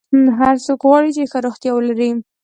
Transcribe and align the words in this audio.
هر 0.39 0.55
څوک 0.65 0.79
غواړي 0.87 1.09
چې 1.17 1.23
ښه 1.31 1.39
روغتیا 1.45 1.71
ولري. 1.73 2.09